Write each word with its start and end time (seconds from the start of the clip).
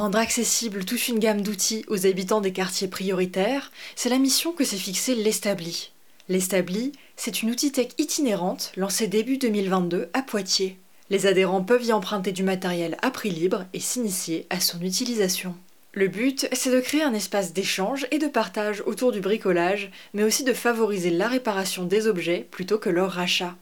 Rendre 0.00 0.16
accessible 0.16 0.86
toute 0.86 1.08
une 1.08 1.18
gamme 1.18 1.42
d'outils 1.42 1.84
aux 1.88 2.06
habitants 2.06 2.40
des 2.40 2.54
quartiers 2.54 2.88
prioritaires, 2.88 3.70
c'est 3.96 4.08
la 4.08 4.16
mission 4.16 4.52
que 4.52 4.64
s'est 4.64 4.78
fixée 4.78 5.14
l'Establi. 5.14 5.92
L'Establi, 6.30 6.92
c'est 7.16 7.42
une 7.42 7.50
outil 7.50 7.70
tech 7.70 7.88
itinérante 7.98 8.72
lancée 8.78 9.08
début 9.08 9.36
2022 9.36 10.08
à 10.14 10.22
Poitiers. 10.22 10.78
Les 11.10 11.26
adhérents 11.26 11.62
peuvent 11.62 11.84
y 11.84 11.92
emprunter 11.92 12.32
du 12.32 12.42
matériel 12.42 12.96
à 13.02 13.10
prix 13.10 13.28
libre 13.28 13.66
et 13.74 13.78
s'initier 13.78 14.46
à 14.48 14.58
son 14.58 14.80
utilisation. 14.80 15.54
Le 15.92 16.08
but, 16.08 16.48
c'est 16.54 16.74
de 16.74 16.80
créer 16.80 17.02
un 17.02 17.12
espace 17.12 17.52
d'échange 17.52 18.06
et 18.10 18.18
de 18.18 18.28
partage 18.28 18.82
autour 18.86 19.12
du 19.12 19.20
bricolage, 19.20 19.90
mais 20.14 20.24
aussi 20.24 20.44
de 20.44 20.54
favoriser 20.54 21.10
la 21.10 21.28
réparation 21.28 21.84
des 21.84 22.06
objets 22.06 22.48
plutôt 22.50 22.78
que 22.78 22.88
leur 22.88 23.10
rachat. 23.10 23.54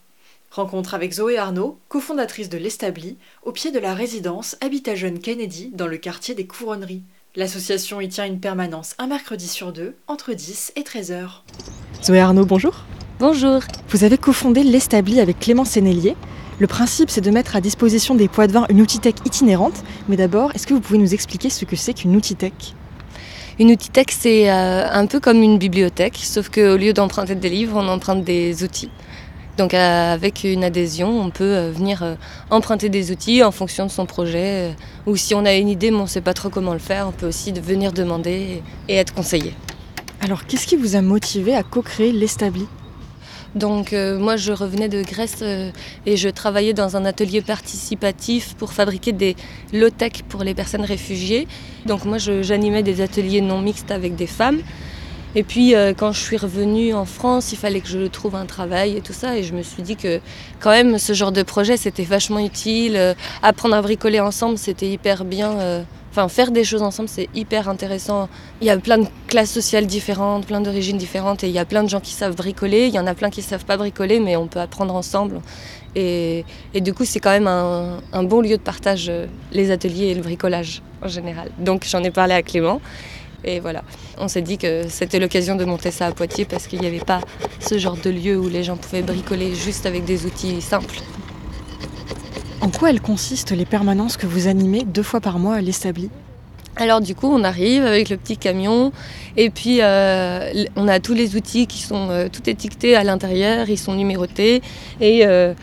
Rencontre 0.51 0.95
avec 0.95 1.13
Zoé 1.13 1.37
Arnaud, 1.37 1.79
cofondatrice 1.89 2.49
de 2.49 2.57
l'Establi, 2.57 3.19
au 3.43 3.53
pied 3.53 3.71
de 3.71 3.79
la 3.79 3.93
résidence 3.93 4.57
Habitat 4.63 4.95
Jeune 4.95 5.19
Kennedy 5.19 5.71
dans 5.75 5.87
le 5.87 5.99
quartier 5.99 6.35
des 6.35 6.47
Couronneries. 6.47 7.03
L'association 7.37 8.01
y 8.01 8.09
tient 8.09 8.25
une 8.25 8.41
permanence 8.41 8.95
un 8.99 9.09
mercredi 9.09 9.47
sur 9.47 9.73
deux, 9.73 9.95
entre 10.07 10.33
10 10.33 10.73
et 10.77 10.85
13 10.85 11.13
heures. 11.13 11.45
Zoé 12.03 12.21
Arnaud, 12.21 12.47
bonjour. 12.47 12.85
Bonjour. 13.21 13.61
Vous 13.91 14.05
avez 14.05 14.17
cofondé 14.17 14.63
l'Establi 14.63 15.21
avec 15.21 15.39
Clément 15.39 15.67
Sénélier. 15.67 16.17
Le 16.59 16.67
principe, 16.67 17.11
c'est 17.11 17.21
de 17.21 17.31
mettre 17.31 17.55
à 17.55 17.61
disposition 17.61 18.15
des 18.15 18.27
poids 18.27 18.47
de 18.47 18.53
vin 18.53 18.65
une 18.71 18.81
outil 18.81 19.01
tech 19.01 19.17
itinérante. 19.27 19.85
Mais 20.09 20.17
d'abord, 20.17 20.51
est-ce 20.55 20.67
que 20.67 20.73
vous 20.73 20.81
pouvez 20.81 20.99
nous 20.99 21.13
expliquer 21.13 21.51
ce 21.51 21.67
que 21.67 21.77
c'est 21.77 21.93
qu'une 21.93 22.17
outil 22.17 22.37
tech? 22.37 22.55
Une 23.61 23.71
outil 23.71 23.91
tech, 23.91 24.07
c'est 24.11 24.51
euh, 24.51 24.89
un 24.91 25.07
peu 25.07 25.21
comme 25.21 25.43
une 25.43 25.59
bibliothèque, 25.59 26.17
sauf 26.17 26.49
qu'au 26.49 26.77
lieu 26.77 26.95
d'emprunter 26.95 27.35
des 27.35 27.51
livres, 27.51 27.77
on 27.77 27.89
emprunte 27.89 28.25
des 28.25 28.65
outils. 28.65 28.91
Donc 29.59 29.75
euh, 29.75 30.15
avec 30.15 30.45
une 30.45 30.63
adhésion, 30.63 31.21
on 31.21 31.31
peut 31.31 31.43
euh, 31.43 31.73
venir 31.73 32.05
euh, 32.05 32.15
emprunter 32.49 32.89
des 32.89 33.11
outils 33.11 33.43
en 33.43 33.51
fonction 33.51 33.87
de 33.87 33.91
son 33.91 34.07
projet. 34.07 34.77
Ou 35.07 35.17
si 35.17 35.35
on 35.35 35.45
a 35.45 35.53
une 35.55 35.69
idée 35.69 35.91
mais 35.91 35.97
on 35.97 36.03
ne 36.03 36.07
sait 36.07 36.21
pas 36.21 36.33
trop 36.33 36.49
comment 36.49 36.75
le 36.75 36.79
faire, 36.79 37.09
on 37.09 37.13
peut 37.13 37.27
aussi 37.27 37.51
venir 37.51 37.93
demander 37.93 38.63
et 38.89 38.95
être 38.95 39.13
conseillé. 39.13 39.53
Alors 40.21 40.47
qu'est-ce 40.47 40.67
qui 40.69 40.77
vous 40.77 40.95
a 40.95 41.03
motivé 41.03 41.57
à 41.57 41.65
co-créer 41.65 42.13
l'Establi? 42.13 42.67
Donc 43.57 43.93
moi 43.93 44.37
je 44.37 44.53
revenais 44.53 44.89
de 44.89 45.03
Grèce 45.03 45.43
et 45.43 46.17
je 46.17 46.29
travaillais 46.29 46.75
dans 46.75 46.97
un 46.97 47.05
atelier 47.05 47.41
participatif 47.41 48.55
pour 48.55 48.73
fabriquer 48.73 49.13
des 49.13 49.37
low-tech 49.73 50.23
pour 50.29 50.45
les 50.45 50.55
personnes 50.55 50.85
réfugiées. 50.85 51.49
Donc 51.87 52.05
moi 52.05 52.19
j'animais 52.19 52.83
des 52.83 53.01
ateliers 53.01 53.41
non 53.41 53.61
mixtes 53.61 53.91
avec 53.91 54.15
des 54.15 54.27
femmes. 54.27 54.61
Et 55.39 55.45
puis 55.45 55.77
euh, 55.77 55.95
quand 55.97 56.11
je 56.11 56.19
suis 56.19 56.37
revenue 56.37 56.93
en 56.95 57.05
France, 57.05 57.53
il 57.53 57.59
fallait 57.59 57.79
que 57.79 57.87
je 57.87 58.09
trouve 58.09 58.35
un 58.35 58.45
travail 58.45 58.97
et 58.97 59.01
tout 59.01 59.13
ça. 59.13 59.39
Et 59.39 59.45
je 59.45 59.55
me 59.55 59.63
suis 59.63 59.85
dit 59.85 59.95
que 59.95 60.19
quand 60.59 60.71
même 60.71 60.99
ce 60.99 61.13
genre 61.13 61.31
de 61.31 61.45
projet 61.45 61.77
c'était 61.77 62.03
vachement 62.03 62.41
utile. 62.41 62.97
Euh, 62.97 63.15
apprendre 63.41 63.77
à 63.77 63.81
bricoler 63.81 64.19
ensemble 64.19 64.59
c'était 64.59 64.89
hyper 64.91 65.25
bien. 65.25 65.53
Euh, 65.53 65.83
enfin 66.11 66.27
faire 66.27 66.51
des 66.51 66.65
choses 66.65 66.83
ensemble 66.83 67.09
c'est 67.09 67.29
hyper 67.37 67.69
intéressant. 67.69 68.29
Il 68.61 68.67
y 68.67 68.71
a 68.71 68.77
plein 68.79 68.99
de 68.99 69.07
classes 69.29 69.53
sociales 69.53 69.87
différentes, 69.87 70.45
plein 70.45 70.61
d'origines 70.61 70.99
différentes 70.99 71.45
et 71.45 71.47
il 71.47 71.55
y 71.55 71.61
a 71.61 71.65
plein 71.65 71.85
de 71.85 71.89
gens 71.89 72.01
qui 72.01 72.15
savent 72.15 72.35
bricoler. 72.35 72.89
Il 72.89 72.95
y 72.95 72.99
en 72.99 73.07
a 73.07 73.15
plein 73.15 73.31
qui 73.31 73.39
ne 73.39 73.47
savent 73.47 73.65
pas 73.65 73.77
bricoler 73.77 74.19
mais 74.19 74.35
on 74.35 74.49
peut 74.49 74.59
apprendre 74.59 74.97
ensemble. 74.97 75.41
Et, 75.95 76.45
du 76.75 76.93
coup 76.93 77.05
c'est 77.05 77.21
quand 77.21 77.31
même 77.31 77.47
un, 77.47 78.01
un 78.13 78.25
bon 78.25 78.41
lieu 78.41 78.57
de 78.57 78.63
partage 78.63 79.13
les 79.53 79.71
ateliers 79.71 80.07
et 80.07 80.15
le 80.15 80.23
bricolage 80.23 80.83
en 81.01 81.07
général. 81.07 81.53
Donc 81.61 81.87
j'en 81.89 82.03
ai 82.03 82.11
parlé 82.11 82.35
à 82.35 82.43
Clément. 82.43 82.81
Et 83.45 83.61
voilà, 83.61 83.85
on 84.19 84.29
s'est 84.29 84.43
dit 84.43 84.59
que 84.59 84.89
c'était 84.89 85.21
l'occasion 85.21 85.55
de 85.55 85.65
monter 85.65 85.91
ça 85.91 86.07
à 86.07 86.13
Poitiers 86.13 86.45
parce 86.45 86.67
qu'il 86.67 86.81
n'y 86.81 86.87
avait 86.87 86.99
pas 86.99 87.21
ce 87.61 87.79
genre 87.79 87.97
de 87.97 88.11
lieu 88.11 88.37
où 88.37 88.49
les 88.49 88.65
gens 88.65 88.77
pouvaient 88.77 89.03
bricoler 89.03 89.55
juste 89.55 89.87
avec 89.87 90.05
des 90.05 90.27
outils 90.27 90.61
simples. 90.61 91.01
En 92.61 92.71
quoi 92.71 92.91
elles 92.91 93.01
consistent 93.01 93.53
les 93.53 93.65
permanences 93.65 94.17
que 94.17 94.27
vous 94.27 94.49
animez 94.49 94.85
deux 94.85 95.05
fois 95.05 95.21
par 95.21 95.39
mois 95.39 95.55
à 95.55 95.61
l'Establi? 95.61 96.11
Alors 96.77 97.01
du 97.01 97.15
coup, 97.15 97.27
on 97.27 97.43
arrive 97.43 97.85
avec 97.85 98.09
le 98.09 98.17
petit 98.17 98.37
camion 98.37 98.93
et 99.37 99.51
puis 99.51 99.79
euh, 99.81 100.65
on 100.77 100.87
a 100.87 101.01
tous 101.01 101.15
les 101.15 101.35
outils 101.35 101.67
qui 101.67 101.83
sont 101.83 102.09
euh, 102.11 102.29
tout 102.29 102.49
étiquetés 102.49 102.95
à 102.95 103.03
l'intérieur, 103.03 103.69
ils 103.69 103.79
sont 103.79 103.95
numérotés 103.95 104.63
et 105.01 105.27
euh, 105.27 105.55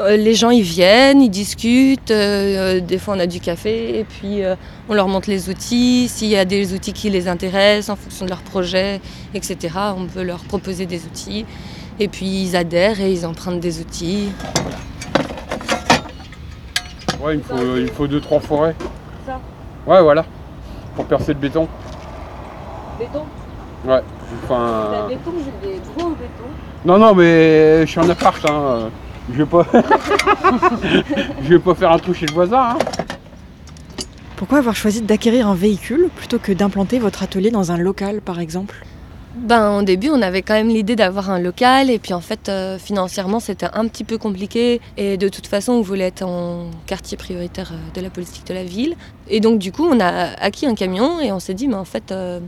euh, 0.00 0.16
les 0.16 0.34
gens 0.34 0.50
ils 0.50 0.62
viennent, 0.62 1.22
ils 1.22 1.30
discutent, 1.30 2.10
euh, 2.10 2.78
euh, 2.78 2.80
des 2.80 2.98
fois 2.98 3.14
on 3.16 3.20
a 3.20 3.26
du 3.26 3.38
café 3.38 4.00
et 4.00 4.04
puis 4.04 4.42
on 4.88 4.94
leur 4.94 5.06
montre 5.06 5.30
les 5.30 5.48
outils, 5.48 6.08
s'il 6.08 6.28
y 6.28 6.36
a 6.36 6.44
des 6.44 6.74
outils 6.74 6.92
qui 6.92 7.10
les 7.10 7.28
intéressent 7.28 7.90
en 7.90 7.96
fonction 7.96 8.24
de 8.24 8.30
leur 8.30 8.42
projet, 8.42 9.00
etc. 9.34 9.74
On 9.96 10.06
peut 10.06 10.22
leur 10.22 10.40
proposer 10.40 10.86
des 10.86 11.04
outils 11.04 11.46
et 12.00 12.08
puis 12.08 12.26
ils 12.26 12.56
adhèrent 12.56 13.00
et 13.00 13.12
ils 13.12 13.24
empruntent 13.24 13.60
des 13.60 13.80
outils. 13.80 14.30
Ouais, 17.22 17.36
il 17.36 17.42
faut, 17.42 17.76
il 17.76 17.88
faut 17.88 18.06
deux, 18.08 18.20
trois 18.20 18.40
forêts. 18.40 18.74
Ça 19.24 19.40
Ouais, 19.86 20.02
voilà, 20.02 20.24
pour 20.96 21.04
percer 21.04 21.34
le 21.34 21.38
béton. 21.38 21.68
Béton? 22.98 23.24
Ouais. 23.86 24.00
Enfin... 24.42 24.88
La 24.92 25.06
béton, 25.06 25.32
j'ai 25.38 25.68
des 25.68 25.80
gros 25.96 26.10
bétons. 26.10 26.50
Non, 26.84 26.98
non, 26.98 27.14
mais 27.14 27.86
je 27.86 27.90
suis 27.90 28.00
en 28.00 28.08
appart. 28.08 28.44
Hein. 28.50 28.90
Je 29.32 29.38
vais 29.38 29.46
pas. 29.46 29.66
je 31.42 31.48
vais 31.48 31.58
pas 31.58 31.74
faire 31.74 31.92
un 31.92 31.98
trou 31.98 32.14
chez 32.14 32.26
le 32.26 32.34
voisin. 32.34 32.70
Hein. 32.70 32.78
Pourquoi 34.36 34.58
avoir 34.58 34.74
choisi 34.74 35.00
d'acquérir 35.00 35.48
un 35.48 35.54
véhicule 35.54 36.10
plutôt 36.14 36.38
que 36.38 36.52
d'implanter 36.52 36.98
votre 36.98 37.22
atelier 37.22 37.50
dans 37.50 37.72
un 37.72 37.78
local 37.78 38.20
par 38.20 38.40
exemple? 38.40 38.84
Ben, 39.36 39.78
au 39.78 39.82
début, 39.82 40.10
on 40.10 40.22
avait 40.22 40.42
quand 40.42 40.54
même 40.54 40.68
l'idée 40.68 40.94
d'avoir 40.94 41.28
un 41.28 41.40
local, 41.40 41.90
et 41.90 41.98
puis 41.98 42.14
en 42.14 42.20
fait, 42.20 42.48
euh, 42.48 42.78
financièrement, 42.78 43.40
c'était 43.40 43.66
un 43.72 43.88
petit 43.88 44.04
peu 44.04 44.16
compliqué. 44.16 44.80
Et 44.96 45.16
de 45.16 45.28
toute 45.28 45.48
façon, 45.48 45.72
on 45.72 45.80
voulait 45.82 46.06
être 46.06 46.22
en 46.22 46.70
quartier 46.86 47.16
prioritaire 47.16 47.72
euh, 47.72 47.94
de 47.94 48.00
la 48.00 48.10
politique 48.10 48.46
de 48.46 48.54
la 48.54 48.62
ville. 48.62 48.94
Et 49.28 49.40
donc, 49.40 49.58
du 49.58 49.72
coup, 49.72 49.86
on 49.90 49.98
a 49.98 50.34
acquis 50.40 50.66
un 50.66 50.76
camion, 50.76 51.20
et 51.20 51.32
on 51.32 51.40
s'est 51.40 51.54
dit, 51.54 51.66
mais 51.66 51.74
en 51.74 51.84
fait, 51.84 52.12
euh, 52.12 52.38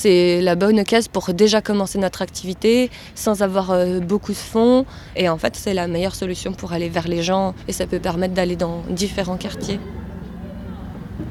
c'est 0.00 0.40
la 0.40 0.54
bonne 0.54 0.82
case 0.84 1.08
pour 1.08 1.34
déjà 1.34 1.60
commencer 1.60 1.98
notre 1.98 2.22
activité 2.22 2.90
sans 3.14 3.42
avoir 3.42 3.70
euh, 3.70 4.00
beaucoup 4.00 4.32
de 4.32 4.36
fonds. 4.52 4.86
Et 5.14 5.28
en 5.28 5.36
fait, 5.36 5.56
c'est 5.56 5.74
la 5.74 5.88
meilleure 5.88 6.14
solution 6.14 6.52
pour 6.52 6.72
aller 6.72 6.88
vers 6.88 7.06
les 7.06 7.22
gens 7.22 7.54
et 7.68 7.72
ça 7.72 7.86
peut 7.86 7.98
permettre 7.98 8.32
d'aller 8.32 8.56
dans 8.56 8.82
différents 8.88 9.36
quartiers. 9.36 9.78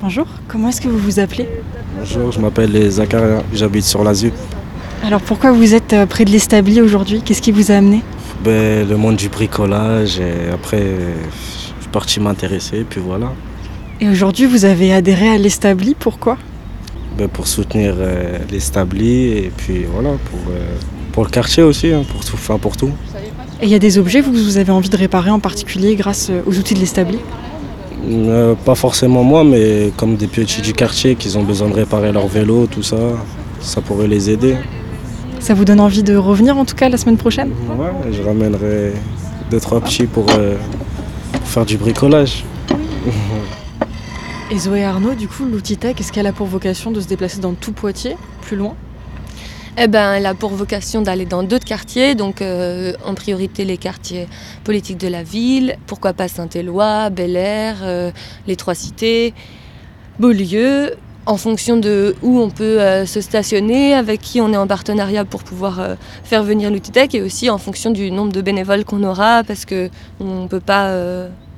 Bonjour, 0.01 0.27
comment 0.47 0.69
est-ce 0.69 0.81
que 0.81 0.87
vous 0.87 0.99
vous 0.99 1.19
appelez? 1.19 1.49
Bonjour, 1.97 2.31
je 2.31 2.39
m'appelle 2.39 2.91
Zakaria, 2.91 3.41
j'habite 3.53 3.85
sur 3.85 4.03
la 4.03 4.13
Alors 5.03 5.21
pourquoi 5.21 5.51
vous 5.51 5.73
êtes 5.73 5.93
euh, 5.93 6.05
près 6.05 6.23
de 6.25 6.29
l'Establi 6.29 6.79
aujourd'hui? 6.79 7.23
Qu'est-ce 7.23 7.41
qui 7.41 7.51
vous 7.51 7.71
a 7.71 7.75
amené? 7.75 8.03
Ben, 8.43 8.87
Le 8.87 8.97
monde 8.97 9.15
du 9.15 9.29
bricolage 9.29 10.19
et 10.19 10.51
après 10.53 10.83
je 10.83 11.81
suis 11.81 11.91
parti 11.91 12.19
m'intéresser 12.19 12.85
puis 12.87 13.01
voilà. 13.01 13.33
Et 13.99 14.07
aujourd'hui 14.07 14.45
vous 14.45 14.63
avez 14.63 14.93
adhéré 14.93 15.27
à 15.27 15.39
l'Establi, 15.39 15.95
pourquoi? 15.97 16.37
Pour 17.27 17.47
soutenir 17.47 17.95
euh, 17.97 18.37
les 18.51 18.59
stablis 18.59 19.27
et 19.27 19.51
puis 19.55 19.85
voilà, 19.91 20.09
pour, 20.09 20.39
euh, 20.51 20.75
pour 21.11 21.23
le 21.23 21.29
quartier 21.29 21.63
aussi, 21.63 21.91
hein, 21.91 22.03
pour, 22.09 22.23
tout, 22.23 22.35
enfin, 22.35 22.57
pour 22.57 22.77
tout. 22.77 22.91
Et 23.61 23.65
il 23.65 23.69
y 23.69 23.75
a 23.75 23.79
des 23.79 23.97
objets 23.97 24.21
que 24.21 24.27
vous 24.27 24.57
avez 24.57 24.71
envie 24.71 24.89
de 24.89 24.97
réparer 24.97 25.29
en 25.29 25.39
particulier 25.39 25.95
grâce 25.95 26.29
euh, 26.29 26.41
aux 26.45 26.57
outils 26.57 26.73
de 26.73 26.79
l'establi? 26.79 27.19
Pas 28.65 28.75
forcément 28.75 29.23
moi, 29.23 29.43
mais 29.43 29.91
comme 29.97 30.15
des 30.15 30.27
petits 30.27 30.61
du 30.61 30.73
quartier 30.73 31.15
qui 31.15 31.35
ont 31.35 31.43
besoin 31.43 31.67
de 31.67 31.73
réparer 31.73 32.11
leur 32.11 32.27
vélo, 32.27 32.65
tout 32.65 32.81
ça, 32.81 32.97
ça 33.59 33.81
pourrait 33.81 34.07
les 34.07 34.29
aider. 34.29 34.55
Ça 35.39 35.53
vous 35.53 35.65
donne 35.65 35.81
envie 35.81 36.01
de 36.01 36.15
revenir 36.15 36.57
en 36.57 36.65
tout 36.65 36.75
cas 36.75 36.87
la 36.87 36.97
semaine 36.97 37.17
prochaine? 37.17 37.51
Ouais, 37.77 38.11
je 38.11 38.21
ramènerai 38.21 38.93
deux 39.51 39.59
trois 39.59 39.81
petits 39.81 40.07
pour, 40.07 40.25
pour 40.25 41.47
faire 41.47 41.65
du 41.65 41.77
bricolage. 41.77 42.45
Et 44.51 44.57
Zoé 44.57 44.83
Arnaud, 44.83 45.13
du 45.13 45.27
coup, 45.27 45.45
l'outil 45.45 45.77
tech, 45.77 45.97
est-ce 45.99 46.11
qu'elle 46.11 46.25
a 46.25 46.33
pour 46.33 46.47
vocation 46.47 46.89
de 46.89 46.99
se 46.99 47.07
déplacer 47.07 47.39
dans 47.39 47.53
tout 47.53 47.71
Poitiers, 47.71 48.17
plus 48.41 48.57
loin? 48.57 48.75
Eh 49.77 49.87
ben, 49.87 50.13
elle 50.13 50.25
a 50.25 50.33
pour 50.33 50.49
vocation 50.49 51.03
d'aller 51.03 51.27
dans 51.27 51.43
d'autres 51.43 51.65
quartiers, 51.65 52.15
donc 52.15 52.41
euh, 52.41 52.93
en 53.05 53.13
priorité 53.13 53.63
les 53.63 53.77
quartiers 53.77 54.27
politiques 54.63 54.97
de 54.97 55.07
la 55.07 55.21
ville, 55.21 55.77
pourquoi 55.85 56.13
pas 56.13 56.27
Saint-Éloi, 56.27 57.11
Bel 57.11 57.35
Air, 57.35 57.77
euh, 57.83 58.09
les 58.47 58.55
Trois 58.55 58.73
Cités, 58.73 59.35
Beaulieu, 60.17 60.95
en 61.27 61.37
fonction 61.37 61.77
de 61.77 62.15
où 62.23 62.39
on 62.39 62.49
peut 62.49 62.81
euh, 62.81 63.05
se 63.05 63.21
stationner, 63.21 63.93
avec 63.93 64.19
qui 64.19 64.41
on 64.41 64.51
est 64.51 64.57
en 64.57 64.65
partenariat 64.65 65.25
pour 65.25 65.43
pouvoir 65.43 65.79
faire 66.23 66.41
venir 66.41 66.71
l'outil 66.71 66.89
tech, 66.89 67.13
et 67.13 67.21
aussi 67.21 67.51
en 67.51 67.59
fonction 67.59 67.91
du 67.91 68.09
nombre 68.09 68.31
de 68.31 68.41
bénévoles 68.41 68.83
qu'on 68.83 69.03
aura, 69.03 69.43
parce 69.43 69.65
qu'on 69.65 70.41
ne 70.41 70.47
peut 70.47 70.59
pas 70.59 70.91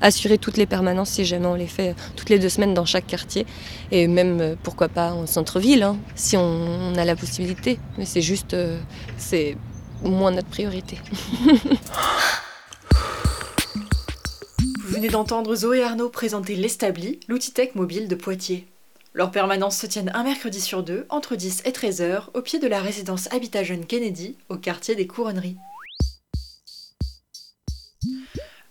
assurer 0.01 0.37
toutes 0.37 0.57
les 0.57 0.65
permanences 0.65 1.11
si 1.11 1.25
jamais 1.25 1.47
on 1.47 1.55
les 1.55 1.67
fait 1.67 1.95
toutes 2.15 2.29
les 2.29 2.39
deux 2.39 2.49
semaines 2.49 2.73
dans 2.73 2.85
chaque 2.85 3.07
quartier. 3.07 3.45
Et 3.91 4.07
même, 4.07 4.55
pourquoi 4.63 4.89
pas, 4.89 5.11
en 5.13 5.25
centre-ville, 5.27 5.83
hein, 5.83 5.97
si 6.15 6.37
on, 6.37 6.95
a 6.95 7.05
la 7.05 7.15
possibilité. 7.15 7.79
Mais 7.97 8.05
c'est 8.05 8.21
juste, 8.21 8.55
c'est 9.17 9.57
moins 10.03 10.31
notre 10.31 10.49
priorité. 10.49 10.97
Vous 14.91 14.97
venez 14.97 15.09
d'entendre 15.09 15.55
Zoé 15.55 15.83
Arnaud 15.83 16.09
présenter 16.09 16.55
l'Establi, 16.55 17.21
l'outil 17.29 17.53
tech 17.53 17.75
mobile 17.75 18.09
de 18.09 18.15
Poitiers. 18.15 18.67
Leurs 19.13 19.31
permanences 19.31 19.77
se 19.77 19.87
tiennent 19.87 20.11
un 20.13 20.23
mercredi 20.23 20.61
sur 20.61 20.83
deux, 20.83 21.05
entre 21.09 21.35
10 21.35 21.63
et 21.65 21.71
13 21.71 22.01
heures, 22.01 22.29
au 22.33 22.41
pied 22.41 22.59
de 22.59 22.67
la 22.67 22.81
résidence 22.81 23.31
Habitat 23.33 23.63
Jeune 23.63 23.85
Kennedy, 23.85 24.37
au 24.49 24.57
quartier 24.57 24.95
des 24.95 25.07
Couronneries. 25.07 25.57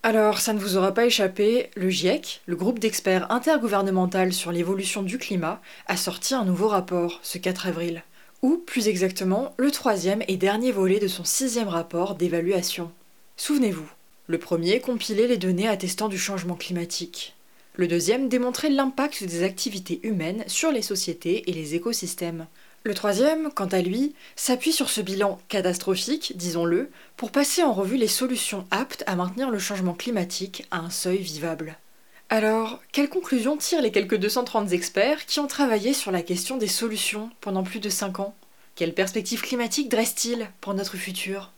Alors, 0.03 0.39
ça 0.39 0.55
ne 0.55 0.59
vous 0.59 0.79
aura 0.79 0.95
pas 0.95 1.05
échappé, 1.05 1.69
le 1.77 1.91
GIEC, 1.91 2.41
le 2.47 2.57
groupe 2.57 2.79
d'experts 2.79 3.31
intergouvernemental 3.31 4.33
sur 4.33 4.51
l'évolution 4.51 5.03
du 5.03 5.19
climat, 5.19 5.61
a 5.89 5.97
sorti 5.99 6.33
un 6.33 6.47
nouveau 6.47 6.69
rapport 6.69 7.21
ce 7.23 7.37
4 7.37 7.67
avril, 7.67 8.03
ou 8.41 8.57
plus 8.57 8.89
exactement 8.89 9.53
le 9.59 9.71
troisième 9.71 10.23
et 10.27 10.39
dernier 10.39 10.73
volet 10.73 11.01
de 11.01 11.07
son 11.07 11.25
sixième 11.25 11.69
rapport 11.69 12.15
d'évaluation. 12.15 12.91
Souvenez-vous, 13.37 13.91
le 14.27 14.39
premier 14.39 14.81
compilait 14.81 15.27
les 15.27 15.37
données 15.37 15.69
attestant 15.69 16.09
du 16.09 16.19
changement 16.19 16.57
climatique. 16.57 17.35
Le 17.75 17.87
deuxième 17.87 18.31
démontrait 18.31 18.71
l'impact 18.71 19.25
des 19.25 19.43
activités 19.43 20.01
humaines 20.03 20.45
sur 20.47 20.73
les 20.73 20.83
sociétés 20.83 21.51
et 21.51 21.53
les 21.53 21.75
écosystèmes. 21.75 22.47
Le 22.83 22.95
troisième, 22.95 23.51
quant 23.53 23.67
à 23.67 23.83
lui, 23.83 24.15
s'appuie 24.37 24.73
sur 24.73 24.89
ce 24.89 25.03
bilan 25.03 25.39
catastrophique, 25.49 26.33
disons-le, 26.37 26.91
pour 27.19 27.31
passer 27.31 27.63
en 27.63 27.75
revue 27.75 27.99
les 27.99 28.09
solutions 28.09 28.67
aptes 28.71 29.05
à 29.07 29.17
maintenir 29.17 29.51
le 29.51 29.59
changement 29.59 29.93
climatique 29.93 30.67
à 30.71 30.79
un 30.79 30.89
seuil 30.89 31.19
vivable. 31.19 31.77
Alors, 32.31 32.81
quelles 32.93 33.11
conclusions 33.11 33.59
tirent 33.59 33.83
les 33.83 33.93
quelques 33.93 34.17
230 34.17 34.73
experts 34.73 35.27
qui 35.27 35.41
ont 35.41 35.47
travaillé 35.47 35.93
sur 35.93 36.11
la 36.11 36.23
question 36.23 36.57
des 36.57 36.69
solutions 36.69 37.29
pendant 37.43 37.65
plus 37.65 37.81
de 37.81 37.91
5 37.91 38.21
ans? 38.21 38.35
Quelles 38.77 38.95
perspectives 38.95 39.43
climatiques 39.43 39.91
dressent-ils 39.91 40.49
pour 40.63 40.73
notre 40.73 40.97
futur? 40.97 41.53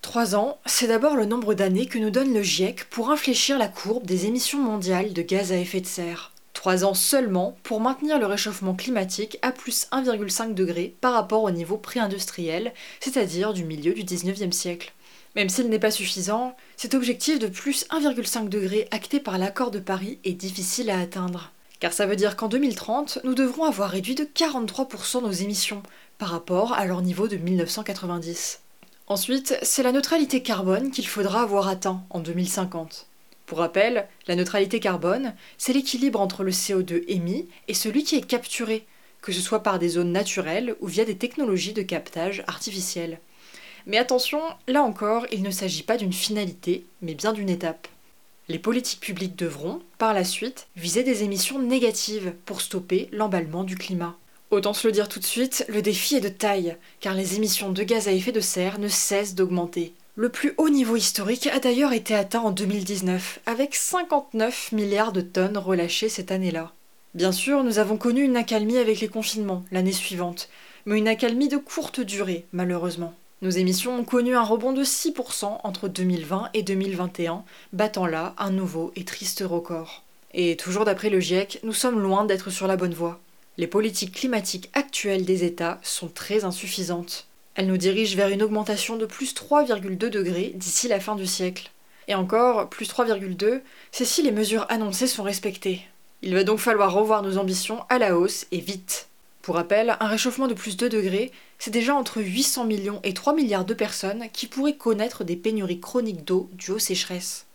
Trois 0.00 0.36
ans, 0.36 0.58
c'est 0.64 0.86
d'abord 0.86 1.16
le 1.16 1.24
nombre 1.24 1.54
d'années 1.54 1.86
que 1.86 1.98
nous 1.98 2.10
donne 2.10 2.32
le 2.32 2.42
GIEC 2.42 2.84
pour 2.84 3.10
infléchir 3.10 3.58
la 3.58 3.66
courbe 3.66 4.06
des 4.06 4.26
émissions 4.26 4.60
mondiales 4.60 5.12
de 5.12 5.22
gaz 5.22 5.50
à 5.50 5.56
effet 5.56 5.80
de 5.80 5.86
serre. 5.86 6.30
Trois 6.58 6.84
ans 6.84 6.92
seulement 6.92 7.56
pour 7.62 7.80
maintenir 7.80 8.18
le 8.18 8.26
réchauffement 8.26 8.74
climatique 8.74 9.38
à 9.42 9.52
plus 9.52 9.86
1,5 9.92 10.54
degré 10.54 10.96
par 11.00 11.12
rapport 11.12 11.44
au 11.44 11.52
niveau 11.52 11.76
pré-industriel, 11.76 12.74
c'est-à-dire 12.98 13.52
du 13.52 13.62
milieu 13.62 13.92
du 13.92 14.02
19e 14.02 14.50
siècle. 14.50 14.92
Même 15.36 15.50
s'il 15.50 15.68
n'est 15.68 15.78
pas 15.78 15.92
suffisant, 15.92 16.56
cet 16.76 16.94
objectif 16.94 17.38
de 17.38 17.46
plus 17.46 17.86
1,5 17.90 18.48
degré 18.48 18.88
acté 18.90 19.20
par 19.20 19.38
l'accord 19.38 19.70
de 19.70 19.78
Paris 19.78 20.18
est 20.24 20.32
difficile 20.32 20.90
à 20.90 20.98
atteindre. 20.98 21.52
Car 21.78 21.92
ça 21.92 22.06
veut 22.06 22.16
dire 22.16 22.34
qu'en 22.34 22.48
2030, 22.48 23.20
nous 23.22 23.36
devrons 23.36 23.62
avoir 23.62 23.90
réduit 23.90 24.16
de 24.16 24.24
43% 24.24 25.22
nos 25.22 25.30
émissions 25.30 25.84
par 26.18 26.30
rapport 26.30 26.72
à 26.72 26.86
leur 26.86 27.02
niveau 27.02 27.28
de 27.28 27.36
1990. 27.36 28.62
Ensuite, 29.06 29.56
c'est 29.62 29.84
la 29.84 29.92
neutralité 29.92 30.42
carbone 30.42 30.90
qu'il 30.90 31.06
faudra 31.06 31.42
avoir 31.42 31.68
atteint 31.68 32.02
en 32.10 32.18
2050. 32.18 33.06
Pour 33.48 33.58
rappel, 33.58 34.06
la 34.26 34.36
neutralité 34.36 34.78
carbone, 34.78 35.34
c'est 35.56 35.72
l'équilibre 35.72 36.20
entre 36.20 36.44
le 36.44 36.50
CO2 36.50 37.02
émis 37.08 37.48
et 37.66 37.72
celui 37.72 38.04
qui 38.04 38.16
est 38.16 38.26
capturé, 38.26 38.84
que 39.22 39.32
ce 39.32 39.40
soit 39.40 39.62
par 39.62 39.78
des 39.78 39.88
zones 39.88 40.12
naturelles 40.12 40.76
ou 40.80 40.86
via 40.86 41.06
des 41.06 41.16
technologies 41.16 41.72
de 41.72 41.80
captage 41.80 42.44
artificielles. 42.46 43.18
Mais 43.86 43.96
attention, 43.96 44.42
là 44.66 44.82
encore, 44.82 45.24
il 45.32 45.42
ne 45.42 45.50
s'agit 45.50 45.82
pas 45.82 45.96
d'une 45.96 46.12
finalité, 46.12 46.84
mais 47.00 47.14
bien 47.14 47.32
d'une 47.32 47.48
étape. 47.48 47.88
Les 48.48 48.58
politiques 48.58 49.00
publiques 49.00 49.36
devront, 49.36 49.80
par 49.96 50.12
la 50.12 50.24
suite, 50.24 50.66
viser 50.76 51.02
des 51.02 51.22
émissions 51.22 51.58
négatives 51.58 52.34
pour 52.44 52.60
stopper 52.60 53.08
l'emballement 53.12 53.64
du 53.64 53.76
climat. 53.76 54.14
Autant 54.50 54.74
se 54.74 54.86
le 54.86 54.92
dire 54.92 55.08
tout 55.08 55.20
de 55.20 55.24
suite, 55.24 55.64
le 55.68 55.80
défi 55.80 56.16
est 56.16 56.20
de 56.20 56.28
taille, 56.28 56.76
car 57.00 57.14
les 57.14 57.36
émissions 57.36 57.72
de 57.72 57.82
gaz 57.82 58.08
à 58.08 58.12
effet 58.12 58.32
de 58.32 58.40
serre 58.40 58.78
ne 58.78 58.88
cessent 58.88 59.34
d'augmenter. 59.34 59.94
Le 60.20 60.30
plus 60.30 60.52
haut 60.56 60.68
niveau 60.68 60.96
historique 60.96 61.46
a 61.46 61.60
d'ailleurs 61.60 61.92
été 61.92 62.12
atteint 62.12 62.40
en 62.40 62.50
2019, 62.50 63.38
avec 63.46 63.76
59 63.76 64.72
milliards 64.72 65.12
de 65.12 65.20
tonnes 65.20 65.56
relâchées 65.56 66.08
cette 66.08 66.32
année-là. 66.32 66.72
Bien 67.14 67.30
sûr, 67.30 67.62
nous 67.62 67.78
avons 67.78 67.96
connu 67.96 68.24
une 68.24 68.36
accalmie 68.36 68.78
avec 68.78 68.98
les 68.98 69.06
confinements 69.06 69.64
l'année 69.70 69.92
suivante, 69.92 70.48
mais 70.86 70.98
une 70.98 71.06
accalmie 71.06 71.46
de 71.46 71.56
courte 71.56 72.00
durée, 72.00 72.46
malheureusement. 72.50 73.14
Nos 73.42 73.50
émissions 73.50 73.96
ont 73.96 74.04
connu 74.04 74.34
un 74.34 74.42
rebond 74.42 74.72
de 74.72 74.82
6% 74.82 75.60
entre 75.62 75.86
2020 75.86 76.50
et 76.52 76.64
2021, 76.64 77.44
battant 77.72 78.06
là 78.06 78.34
un 78.38 78.50
nouveau 78.50 78.90
et 78.96 79.04
triste 79.04 79.44
record. 79.46 80.02
Et 80.34 80.56
toujours 80.56 80.84
d'après 80.84 81.10
le 81.10 81.20
GIEC, 81.20 81.60
nous 81.62 81.72
sommes 81.72 82.00
loin 82.00 82.24
d'être 82.24 82.50
sur 82.50 82.66
la 82.66 82.76
bonne 82.76 82.92
voie 82.92 83.20
les 83.58 83.66
politiques 83.66 84.14
climatiques 84.14 84.70
actuelles 84.72 85.24
des 85.24 85.44
États 85.44 85.80
sont 85.82 86.08
très 86.08 86.44
insuffisantes. 86.44 87.26
Elles 87.58 87.66
nous 87.66 87.76
dirigent 87.76 88.16
vers 88.16 88.28
une 88.28 88.44
augmentation 88.44 88.94
de 88.94 89.04
plus 89.04 89.34
3,2 89.34 89.96
degrés 90.10 90.52
d'ici 90.54 90.86
la 90.86 91.00
fin 91.00 91.16
du 91.16 91.26
siècle. 91.26 91.72
Et 92.06 92.14
encore, 92.14 92.70
plus 92.70 92.88
3,2, 92.88 93.62
c'est 93.90 94.04
si 94.04 94.22
les 94.22 94.30
mesures 94.30 94.64
annoncées 94.68 95.08
sont 95.08 95.24
respectées. 95.24 95.80
Il 96.22 96.34
va 96.34 96.44
donc 96.44 96.60
falloir 96.60 96.92
revoir 96.92 97.20
nos 97.20 97.36
ambitions 97.36 97.84
à 97.88 97.98
la 97.98 98.16
hausse 98.16 98.46
et 98.52 98.60
vite. 98.60 99.08
Pour 99.42 99.56
rappel, 99.56 99.96
un 99.98 100.06
réchauffement 100.06 100.46
de 100.46 100.54
plus 100.54 100.76
2 100.76 100.88
degrés, 100.88 101.32
c'est 101.58 101.72
déjà 101.72 101.96
entre 101.96 102.22
800 102.22 102.64
millions 102.64 103.00
et 103.02 103.12
3 103.12 103.34
milliards 103.34 103.64
de 103.64 103.74
personnes 103.74 104.26
qui 104.32 104.46
pourraient 104.46 104.76
connaître 104.76 105.24
des 105.24 105.34
pénuries 105.34 105.80
chroniques 105.80 106.24
d'eau 106.24 106.48
dues 106.52 106.70
aux 106.70 106.78
sécheresses. 106.78 107.46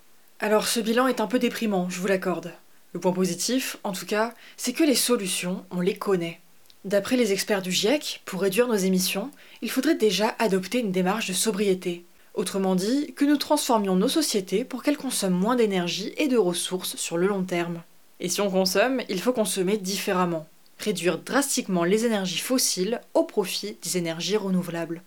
Alors 0.42 0.68
ce 0.68 0.82
bilan 0.82 1.08
est 1.08 1.22
un 1.22 1.28
peu 1.28 1.40
déprimant, 1.40 1.90
je 1.90 2.02
vous 2.02 2.08
l'accorde. 2.08 2.52
Le 2.92 3.00
point 3.00 3.14
positif, 3.14 3.78
en 3.86 3.94
tout 3.94 4.06
cas, 4.06 4.34
c'est 4.58 4.74
que 4.74 4.84
les 4.84 4.96
solutions, 4.96 5.64
on 5.72 5.80
les 5.80 5.96
connaît. 5.96 6.42
D'après 6.86 7.16
les 7.16 7.32
experts 7.32 7.62
du 7.62 7.72
GIEC, 7.72 8.22
pour 8.26 8.42
réduire 8.42 8.68
nos 8.68 8.76
émissions, 8.76 9.32
il 9.62 9.72
faudrait 9.72 9.96
déjà 9.96 10.36
adopter 10.38 10.80
une 10.80 10.92
démarche 10.92 11.28
de 11.28 11.34
sobriété. 11.34 12.04
Autrement 12.34 12.76
dit, 12.76 13.14
que 13.16 13.24
nous 13.24 13.38
transformions 13.38 13.96
nos 13.96 14.10
sociétés 14.10 14.66
pour 14.66 14.84
qu'elles 14.84 14.98
consomment 14.98 15.40
moins 15.40 15.56
d'énergie 15.56 16.14
et 16.18 16.28
de 16.28 16.38
ressources 16.38 16.98
sur 16.98 17.16
le 17.16 17.28
long 17.28 17.44
terme. 17.44 17.82
Et 18.20 18.28
si 18.28 18.42
on 18.42 18.50
consomme, 18.50 19.02
il 19.08 19.22
faut 19.22 19.32
consommer 19.32 19.78
différemment. 19.78 20.46
Réduire 20.78 21.20
drastiquement 21.20 21.86
les 21.86 22.06
énergies 22.06 22.40
fossiles 22.40 23.00
au 23.14 23.24
profit 23.24 23.78
des 23.82 23.98
énergies 23.98 24.36
renouvelables. 24.36 25.04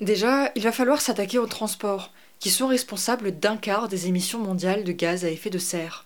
Déjà, 0.00 0.50
il 0.56 0.62
va 0.62 0.72
falloir 0.72 1.00
s'attaquer 1.00 1.38
aux 1.38 1.46
transports, 1.46 2.12
qui 2.38 2.50
sont 2.50 2.66
responsables 2.66 3.38
d'un 3.38 3.56
quart 3.56 3.88
des 3.88 4.08
émissions 4.08 4.40
mondiales 4.40 4.84
de 4.84 4.92
gaz 4.92 5.24
à 5.24 5.30
effet 5.30 5.50
de 5.50 5.58
serre. 5.58 6.04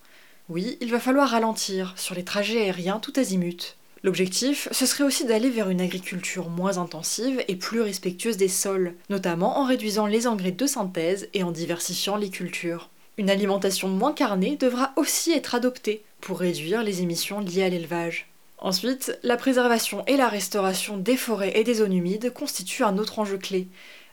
Oui, 0.49 0.79
il 0.81 0.93
va 0.93 1.01
falloir 1.01 1.31
ralentir 1.31 1.95
sur 1.97 2.15
les 2.15 2.25
trajets 2.25 2.61
aériens 2.61 3.01
tout 3.01 3.13
azimut. 3.17 3.77
L'objectif, 4.05 4.69
ce 4.71 4.87
serait 4.87 5.05
aussi 5.05 5.25
d'aller 5.25 5.51
vers 5.51 5.71
une 5.71 5.81
agriculture 5.81 6.49
moins 6.49 6.79
intensive 6.79 7.43
et 7.49 7.57
plus 7.57 7.81
respectueuse 7.81 8.37
des 8.37 8.49
sols, 8.49 8.95
notamment 9.11 9.59
en 9.59 9.65
réduisant 9.65 10.07
les 10.07 10.27
engrais 10.27 10.53
de 10.53 10.67
synthèse 10.67 11.29
et 11.35 11.43
en 11.43 11.51
diversifiant 11.51 12.17
les 12.17 12.31
cultures. 12.31 12.91
Une 13.17 13.31
alimentation 13.31 13.89
moins 13.89 14.13
carnée 14.13 14.57
devra 14.57 14.93
aussi 14.95 15.33
être 15.33 15.57
adoptée 15.57 16.05
pour 16.21 16.39
réduire 16.39 16.85
les 16.85 17.03
émissions 17.03 17.41
liées 17.41 17.65
à 17.65 17.69
l'élevage. 17.69 18.31
Ensuite, 18.59 19.19
la 19.25 19.37
préservation 19.37 20.05
et 20.07 20.17
la 20.17 20.29
restauration 20.29 20.97
des 20.97 21.17
forêts 21.17 21.59
et 21.59 21.65
des 21.65 21.75
zones 21.75 21.93
humides 21.93 22.33
constituent 22.33 22.85
un 22.85 22.99
autre 22.99 23.19
enjeu 23.19 23.39
clé. 23.39 23.67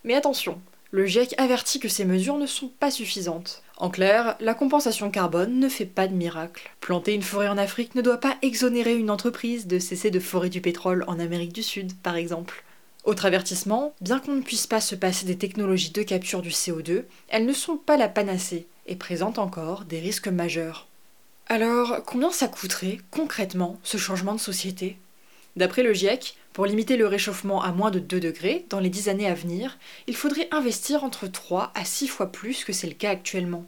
Mais 0.03 0.15
attention, 0.15 0.59
le 0.95 1.05
GIEC 1.05 1.35
avertit 1.37 1.79
que 1.81 1.89
ces 1.89 2.05
mesures 2.05 2.37
ne 2.37 2.47
sont 2.47 2.69
pas 2.69 2.89
suffisantes. 2.89 3.61
En 3.75 3.89
clair, 3.89 4.37
la 4.39 4.53
compensation 4.53 5.11
carbone 5.11 5.59
ne 5.59 5.67
fait 5.67 5.85
pas 5.85 6.07
de 6.07 6.13
miracle. 6.13 6.71
Planter 6.79 7.13
une 7.13 7.21
forêt 7.21 7.49
en 7.49 7.57
Afrique 7.57 7.95
ne 7.95 8.01
doit 8.01 8.21
pas 8.21 8.37
exonérer 8.41 8.95
une 8.95 9.09
entreprise 9.09 9.67
de 9.67 9.77
cesser 9.77 10.09
de 10.09 10.21
forer 10.21 10.49
du 10.49 10.61
pétrole 10.61 11.03
en 11.07 11.19
Amérique 11.19 11.51
du 11.51 11.63
Sud, 11.63 11.91
par 12.01 12.15
exemple. 12.15 12.63
Autre 13.03 13.25
avertissement, 13.25 13.93
bien 13.99 14.19
qu'on 14.19 14.35
ne 14.35 14.41
puisse 14.41 14.67
pas 14.67 14.79
se 14.79 14.95
passer 14.95 15.25
des 15.25 15.37
technologies 15.37 15.91
de 15.91 16.01
capture 16.01 16.41
du 16.41 16.51
CO2, 16.51 17.03
elles 17.27 17.45
ne 17.45 17.51
sont 17.51 17.75
pas 17.75 17.97
la 17.97 18.07
panacée 18.07 18.65
et 18.87 18.95
présentent 18.95 19.37
encore 19.37 19.83
des 19.83 19.99
risques 19.99 20.29
majeurs. 20.29 20.87
Alors, 21.47 21.97
combien 22.05 22.31
ça 22.31 22.47
coûterait 22.47 22.99
concrètement 23.11 23.81
ce 23.83 23.97
changement 23.97 24.33
de 24.33 24.39
société? 24.39 24.97
D'après 25.55 25.83
le 25.83 25.93
GIEC, 25.93 26.35
pour 26.51 26.65
limiter 26.65 26.97
le 26.97 27.07
réchauffement 27.07 27.61
à 27.61 27.71
moins 27.71 27.91
de 27.91 27.99
2 27.99 28.19
degrés 28.19 28.65
dans 28.69 28.79
les 28.79 28.89
10 28.89 29.09
années 29.09 29.27
à 29.27 29.33
venir, 29.33 29.77
il 30.07 30.15
faudrait 30.15 30.49
investir 30.51 31.03
entre 31.03 31.27
3 31.27 31.71
à 31.75 31.85
6 31.85 32.07
fois 32.07 32.31
plus 32.31 32.65
que 32.65 32.73
c'est 32.73 32.87
le 32.87 32.93
cas 32.93 33.11
actuellement. 33.11 33.65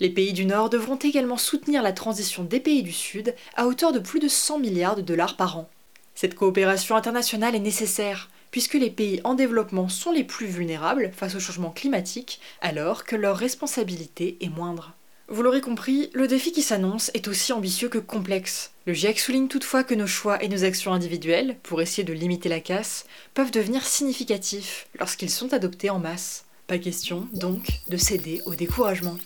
Les 0.00 0.10
pays 0.10 0.32
du 0.32 0.44
Nord 0.44 0.70
devront 0.70 0.96
également 0.96 1.36
soutenir 1.36 1.82
la 1.82 1.92
transition 1.92 2.44
des 2.44 2.60
pays 2.60 2.82
du 2.82 2.92
Sud 2.92 3.34
à 3.56 3.66
hauteur 3.66 3.92
de 3.92 3.98
plus 3.98 4.20
de 4.20 4.28
100 4.28 4.58
milliards 4.60 4.96
de 4.96 5.02
dollars 5.02 5.36
par 5.36 5.58
an. 5.58 5.68
Cette 6.14 6.34
coopération 6.34 6.96
internationale 6.96 7.54
est 7.54 7.60
nécessaire, 7.60 8.30
puisque 8.50 8.74
les 8.74 8.90
pays 8.90 9.20
en 9.24 9.34
développement 9.34 9.88
sont 9.88 10.10
les 10.10 10.24
plus 10.24 10.46
vulnérables 10.46 11.12
face 11.14 11.36
au 11.36 11.40
changement 11.40 11.70
climatique, 11.70 12.40
alors 12.60 13.04
que 13.04 13.14
leur 13.14 13.36
responsabilité 13.36 14.38
est 14.40 14.48
moindre. 14.48 14.94
Vous 15.30 15.42
l'aurez 15.42 15.60
compris, 15.60 16.08
le 16.14 16.26
défi 16.26 16.52
qui 16.52 16.62
s'annonce 16.62 17.10
est 17.12 17.28
aussi 17.28 17.52
ambitieux 17.52 17.90
que 17.90 17.98
complexe. 17.98 18.70
Le 18.86 18.94
GIEC 18.94 19.18
souligne 19.18 19.48
toutefois 19.48 19.84
que 19.84 19.94
nos 19.94 20.06
choix 20.06 20.42
et 20.42 20.48
nos 20.48 20.64
actions 20.64 20.94
individuelles, 20.94 21.58
pour 21.62 21.82
essayer 21.82 22.02
de 22.02 22.14
limiter 22.14 22.48
la 22.48 22.60
casse, 22.60 23.04
peuvent 23.34 23.50
devenir 23.50 23.84
significatifs 23.84 24.88
lorsqu'ils 24.98 25.28
sont 25.28 25.52
adoptés 25.52 25.90
en 25.90 25.98
masse. 25.98 26.46
Pas 26.66 26.78
question, 26.78 27.28
donc, 27.34 27.80
de 27.88 27.98
céder 27.98 28.40
au 28.46 28.54
découragement. 28.54 29.18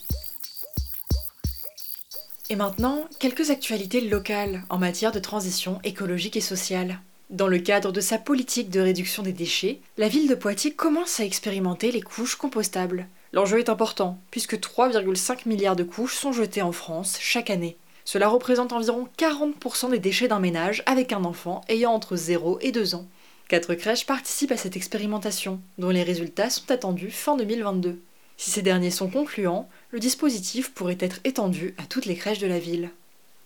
Et 2.51 2.57
maintenant, 2.57 3.09
quelques 3.21 3.51
actualités 3.51 4.01
locales 4.01 4.65
en 4.71 4.79
matière 4.79 5.13
de 5.13 5.21
transition 5.21 5.81
écologique 5.85 6.37
et 6.37 6.41
sociale. 6.41 6.99
Dans 7.31 7.49
le 7.49 7.61
cadre 7.61 7.93
de 7.93 8.01
sa 8.01 8.19
politique 8.19 8.71
de 8.71 8.81
réduction 8.81 9.23
des 9.23 9.33
déchets, 9.33 9.79
la 9.99 10.09
ville 10.09 10.29
de 10.29 10.35
Poitiers 10.35 10.75
commence 10.75 11.21
à 11.21 11.25
expérimenter 11.25 11.93
les 11.93 12.03
couches 12.03 12.35
compostables. 12.35 13.07
L'enjeu 13.33 13.59
est 13.59 13.71
important, 13.71 14.19
puisque 14.31 14.59
3,5 14.59 15.49
milliards 15.49 15.77
de 15.77 15.85
couches 15.85 16.17
sont 16.17 16.33
jetées 16.33 16.61
en 16.61 16.73
France 16.73 17.17
chaque 17.19 17.49
année. 17.49 17.77
Cela 18.05 18.29
représente 18.29 18.73
environ 18.73 19.09
40% 19.17 19.91
des 19.91 19.99
déchets 19.99 20.29
d'un 20.29 20.39
ménage 20.39 20.83
avec 20.87 21.13
un 21.13 21.25
enfant 21.25 21.63
ayant 21.69 21.93
entre 21.93 22.17
0 22.17 22.59
et 22.61 22.73
2 22.73 22.95
ans. 22.95 23.07
Quatre 23.49 23.75
crèches 23.75 24.07
participent 24.07 24.53
à 24.53 24.57
cette 24.57 24.77
expérimentation, 24.77 25.61
dont 25.79 25.91
les 25.91 26.03
résultats 26.03 26.51
sont 26.51 26.71
attendus 26.71 27.11
fin 27.11 27.37
2022. 27.37 28.01
Si 28.37 28.51
ces 28.51 28.63
derniers 28.63 28.91
sont 28.91 29.09
concluants, 29.09 29.69
le 29.93 30.01
dispositif 30.01 30.73
pourrait 30.73 30.99
être 31.01 31.21
étendu 31.25 31.75
à 31.79 31.85
toutes 31.85 32.07
les 32.07 32.17
crèches 32.17 32.39
de 32.39 32.47
la 32.47 32.59
ville. 32.59 32.91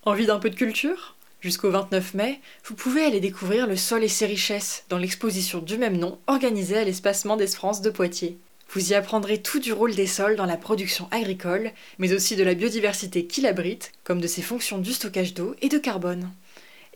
Envie 0.04 0.26
d'un 0.26 0.38
peu 0.38 0.50
de 0.50 0.54
culture? 0.54 1.16
Jusqu'au 1.40 1.70
29 1.70 2.14
mai, 2.14 2.40
vous 2.64 2.74
pouvez 2.74 3.04
aller 3.04 3.20
découvrir 3.20 3.66
le 3.66 3.76
sol 3.76 4.02
et 4.02 4.08
ses 4.08 4.26
richesses 4.26 4.84
dans 4.88 4.98
l'exposition 4.98 5.58
du 5.58 5.76
même 5.76 5.98
nom 5.98 6.18
organisée 6.26 6.78
à 6.78 6.84
l'espacement 6.84 7.36
des 7.36 7.46
France 7.46 7.82
de 7.82 7.90
Poitiers. 7.90 8.38
Vous 8.70 8.90
y 8.90 8.94
apprendrez 8.94 9.40
tout 9.40 9.58
du 9.58 9.72
rôle 9.72 9.94
des 9.94 10.06
sols 10.06 10.36
dans 10.36 10.46
la 10.46 10.56
production 10.56 11.08
agricole, 11.10 11.72
mais 11.98 12.12
aussi 12.12 12.36
de 12.36 12.44
la 12.44 12.54
biodiversité 12.54 13.26
qu'il 13.26 13.46
abrite, 13.46 13.92
comme 14.04 14.20
de 14.20 14.26
ses 14.26 14.42
fonctions 14.42 14.78
du 14.78 14.92
stockage 14.92 15.34
d'eau 15.34 15.54
et 15.62 15.68
de 15.68 15.78
carbone. 15.78 16.30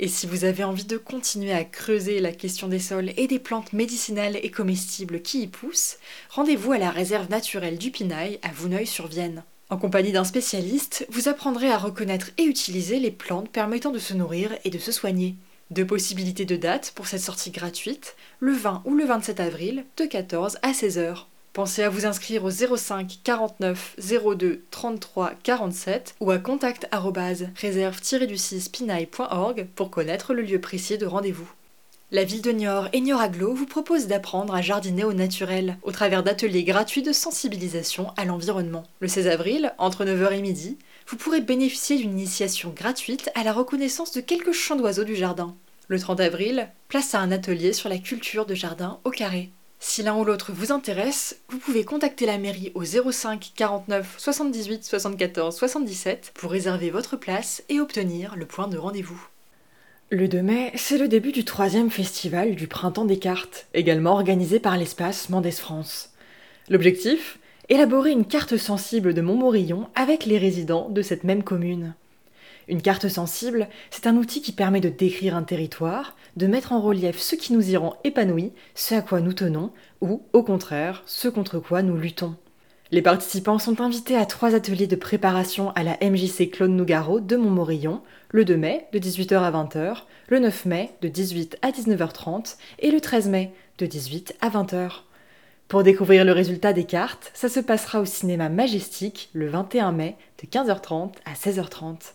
Et 0.03 0.09
si 0.09 0.27
vous 0.27 0.45
avez 0.45 0.65
envie 0.65 0.85
de 0.85 0.97
continuer 0.97 1.53
à 1.53 1.65
creuser 1.65 2.21
la 2.21 2.33
question 2.33 2.69
des 2.69 2.79
sols 2.79 3.13
et 3.19 3.27
des 3.27 3.39
plantes 3.39 3.75
médicinales 3.75 4.39
et 4.43 4.51
comestibles 4.51 5.21
qui 5.21 5.43
y 5.43 5.47
poussent, 5.47 5.99
rendez-vous 6.31 6.73
à 6.73 6.79
la 6.79 6.91
réserve 6.91 7.29
naturelle 7.31 7.79
du 7.79 7.91
Pinail 7.91 8.39
à 8.43 8.49
Vouneuil-sur-Vienne. 8.51 9.45
En 9.69 9.77
compagnie 9.77 10.13
d'un 10.13 10.25
spécialiste, 10.25 11.07
vous 11.11 11.29
apprendrez 11.29 11.71
à 11.71 11.79
reconnaître 11.79 12.31
et 12.39 12.45
utiliser 12.45 12.99
les 12.99 13.13
plantes 13.13 13.51
permettant 13.51 13.93
de 13.93 13.99
se 13.99 14.15
nourrir 14.15 14.51
et 14.65 14.71
de 14.71 14.79
se 14.79 14.91
soigner. 14.91 15.37
Deux 15.71 15.87
possibilités 15.87 16.47
de 16.47 16.57
date 16.57 16.93
pour 16.97 17.07
cette 17.07 17.21
sortie 17.21 17.53
gratuite, 17.53 18.17
le 18.41 18.53
20 18.53 18.83
ou 18.87 18.97
le 18.97 19.05
27 19.05 19.39
avril, 19.39 19.85
de 19.97 20.07
14 20.07 20.59
à 20.63 20.75
16 20.75 20.99
heures. 20.99 21.30
Pensez 21.53 21.83
à 21.83 21.89
vous 21.89 22.07
inscrire 22.07 22.45
au 22.45 22.51
05 22.51 23.19
49 23.25 23.97
02 23.99 24.63
33 24.71 25.33
47 25.43 26.15
ou 26.21 26.31
à 26.31 26.39
contact 26.39 26.87
réserve-du-6 26.93 28.71
pinaille.org 28.71 29.67
pour 29.75 29.91
connaître 29.91 30.33
le 30.33 30.43
lieu 30.43 30.61
précis 30.61 30.97
de 30.97 31.07
rendez-vous. 31.07 31.51
La 32.13 32.23
ville 32.23 32.43
de 32.43 32.53
Niort 32.53 32.89
et 32.93 33.01
Niort-Aglo 33.01 33.53
vous 33.53 33.67
proposent 33.67 34.07
d'apprendre 34.07 34.55
à 34.55 34.63
jardiner 34.63 35.03
au 35.03 35.13
naturel 35.13 35.77
au 35.83 35.91
travers 35.91 36.23
d'ateliers 36.23 36.63
gratuits 36.63 37.03
de 37.03 37.13
sensibilisation 37.13 38.13
à 38.17 38.25
l'environnement. 38.25 38.85
Le 39.01 39.09
16 39.09 39.27
avril, 39.27 39.75
entre 39.79 40.05
9h 40.05 40.33
et 40.33 40.43
midi, 40.43 40.79
vous 41.09 41.17
pourrez 41.17 41.41
bénéficier 41.41 41.97
d'une 41.97 42.13
initiation 42.13 42.71
gratuite 42.71 43.31
à 43.35 43.43
la 43.43 43.53
reconnaissance 43.53 44.13
de 44.13 44.21
quelques 44.21 44.53
chants 44.53 44.77
d'oiseaux 44.77 45.05
du 45.05 45.17
jardin. 45.17 45.57
Le 45.89 45.99
30 45.99 46.21
avril, 46.21 46.69
place 46.87 47.15
à 47.17 47.21
un 47.21 47.33
atelier 47.33 47.73
sur 47.73 47.89
la 47.89 47.99
culture 47.99 48.47
de 48.47 48.55
jardin 48.55 49.01
au 49.03 49.11
carré. 49.11 49.51
Si 49.83 50.03
l'un 50.03 50.15
ou 50.15 50.25
l'autre 50.25 50.53
vous 50.53 50.73
intéresse, 50.73 51.41
vous 51.49 51.59
pouvez 51.59 51.85
contacter 51.85 52.27
la 52.27 52.37
mairie 52.37 52.71
au 52.75 52.85
05 52.85 53.53
49 53.57 54.15
78 54.19 54.85
74 54.85 55.57
77 55.57 56.33
pour 56.35 56.51
réserver 56.51 56.91
votre 56.91 57.17
place 57.17 57.65
et 57.71 57.81
obtenir 57.81 58.37
le 58.37 58.45
point 58.45 58.69
de 58.69 58.77
rendez-vous. 58.77 59.21
Le 60.11 60.29
2 60.29 60.43
mai, 60.43 60.73
c'est 60.77 60.99
le 60.99 61.09
début 61.09 61.33
du 61.33 61.47
troisième 61.47 61.91
festival 61.91 62.57
du 62.57 62.67
Printemps 62.67 63.07
des 63.07 63.19
cartes, 63.19 63.69
également 63.73 64.13
organisé 64.13 64.61
par 64.61 64.77
l'espace 64.77 65.31
Mendes 65.31 65.51
France. 65.51 66.11
L'objectif? 66.69 67.39
Élaborer 67.71 68.11
une 68.11 68.27
carte 68.27 68.59
sensible 68.59 69.15
de 69.15 69.23
Montmorillon 69.23 69.89
avec 69.95 70.27
les 70.27 70.39
résidents 70.39 70.91
de 70.91 71.01
cette 71.01 71.25
même 71.25 71.43
commune. 71.43 71.95
Une 72.71 72.83
carte 72.83 73.09
sensible, 73.09 73.69
c'est 73.91 74.07
un 74.07 74.15
outil 74.15 74.43
qui 74.43 74.53
permet 74.53 74.79
de 74.79 74.89
décrire 74.89 75.35
un 75.35 75.43
territoire, 75.43 76.15
de 76.37 76.47
mettre 76.47 76.71
en 76.71 76.81
relief 76.81 77.19
ce 77.19 77.35
qui 77.35 77.53
nous 77.53 77.69
y 77.69 77.77
rend 77.77 77.97
épanouis, 78.05 78.53
ce 78.77 78.95
à 78.95 79.03
quoi 79.03 79.21
nous 79.21 79.33
tenons, 79.33 79.73
ou, 80.01 80.23
au 80.33 80.45
contraire, 80.45 81.03
ce 81.05 81.27
contre 81.27 81.59
quoi 81.59 81.83
nous 81.83 81.97
luttons. 81.97 82.37
Les 82.93 83.03
participants 83.03 83.59
sont 83.59 83.81
invités 83.81 84.17
à 84.17 84.25
trois 84.25 84.55
ateliers 84.55 84.87
de 84.87 84.95
préparation 84.95 85.73
à 85.73 85.83
la 85.83 85.99
MJC 86.01 86.49
Claude 86.49 86.71
Nougaro 86.71 87.19
de 87.19 87.35
Montmorillon, 87.35 88.03
le 88.29 88.45
2 88.45 88.57
mai 88.57 88.87
de 88.93 89.01
18h 89.01 89.35
à 89.35 89.51
20h, 89.51 90.03
le 90.29 90.39
9 90.39 90.67
mai 90.67 90.91
de 91.03 91.09
18 91.09 91.59
à 91.63 91.73
19h30 91.73 92.55
et 92.79 92.93
le 92.93 93.01
13 93.01 93.31
mai 93.31 93.53
de 93.79 93.87
18 93.87 94.37
à 94.41 94.49
20h. 94.49 94.91
Pour 95.67 95.83
découvrir 95.83 96.25
le 96.25 96.31
résultat 96.31 96.73
des 96.73 96.85
cartes, 96.85 97.33
ça 97.35 97.49
se 97.49 97.59
passera 97.59 98.01
au 98.01 98.05
cinéma 98.05 98.49
Majestic 98.49 99.29
le 99.33 99.49
21 99.49 99.91
mai 99.91 100.17
de 100.41 100.49
15h30 100.49 101.15
à 101.25 101.33
16h30. 101.33 102.13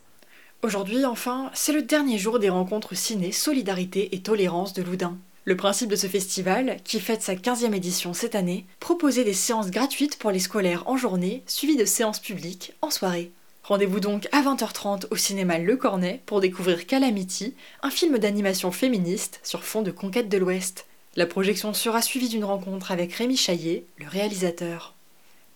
Aujourd'hui, 0.61 1.05
enfin, 1.05 1.51
c'est 1.53 1.73
le 1.73 1.83
dernier 1.83 2.17
jour 2.17 2.39
des 2.39 2.49
rencontres 2.49 2.95
ciné 2.95 3.31
Solidarité 3.31 4.15
et 4.15 4.21
Tolérance 4.21 4.73
de 4.73 4.81
Loudun. 4.81 5.17
Le 5.43 5.55
principe 5.55 5.89
de 5.89 5.95
ce 5.95 6.07
festival, 6.07 6.77
qui 6.83 6.99
fête 6.99 7.21
sa 7.21 7.35
15e 7.35 7.73
édition 7.75 8.15
cette 8.15 8.33
année, 8.33 8.65
proposait 8.79 9.23
des 9.23 9.33
séances 9.33 9.69
gratuites 9.69 10.17
pour 10.17 10.31
les 10.31 10.39
scolaires 10.39 10.87
en 10.87 10.97
journée, 10.97 11.43
suivies 11.45 11.77
de 11.77 11.85
séances 11.85 12.19
publiques 12.19 12.73
en 12.81 12.89
soirée. 12.89 13.31
Rendez-vous 13.63 13.99
donc 13.99 14.27
à 14.31 14.41
20h30 14.41 15.05
au 15.11 15.15
cinéma 15.15 15.59
Le 15.59 15.75
Cornet 15.75 16.21
pour 16.25 16.39
découvrir 16.39 16.87
Calamity, 16.87 17.53
un 17.83 17.91
film 17.91 18.17
d'animation 18.17 18.71
féministe 18.71 19.39
sur 19.43 19.63
fond 19.63 19.83
de 19.83 19.91
conquête 19.91 20.29
de 20.29 20.37
l'Ouest. 20.37 20.87
La 21.15 21.27
projection 21.27 21.73
sera 21.73 22.01
suivie 22.01 22.29
d'une 22.29 22.43
rencontre 22.43 22.91
avec 22.91 23.13
Rémi 23.13 23.37
Chaillet, 23.37 23.85
le 23.97 24.07
réalisateur. 24.07 24.95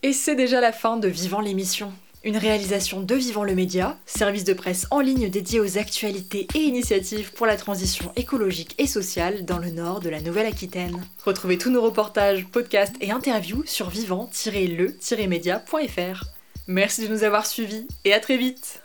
Et 0.04 0.14
c'est 0.14 0.36
déjà 0.36 0.62
la 0.62 0.72
fin 0.72 0.98
de 0.98 1.08
Vivant 1.08 1.42
l'émission. 1.42 1.92
Une 2.26 2.36
réalisation 2.36 3.00
de 3.00 3.16
Vivant 3.16 3.46
le 3.46 3.56
Média, 3.56 3.98
service 4.06 4.44
de 4.44 4.52
presse 4.52 4.88
en 4.92 5.00
ligne 5.00 5.30
dédié 5.30 5.62
aux 5.62 5.78
actualités 5.78 6.48
et 6.54 6.60
initiatives 6.60 7.32
pour 7.32 7.46
la 7.46 7.56
transition 7.56 8.12
écologique 8.18 8.76
et 8.78 8.88
sociale 8.88 9.46
dans 9.46 9.58
le 9.58 9.70
nord 9.70 10.02
de 10.02 10.10
la 10.10 10.20
Nouvelle-Aquitaine. 10.20 11.02
Retrouvez 11.24 11.58
tous 11.58 11.70
nos 11.70 11.82
reportages, 11.82 12.46
podcasts 12.48 12.98
et 13.00 13.12
interviews 13.12 13.64
sur 13.66 13.90
vivant-le-média.fr. 13.90 16.26
Merci 16.68 17.08
de 17.08 17.14
nous 17.14 17.24
avoir 17.24 17.46
suivis 17.46 17.88
et 18.04 18.14
à 18.14 18.20
très 18.20 18.36
vite 18.36 18.82